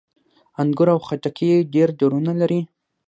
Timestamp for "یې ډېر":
1.51-1.87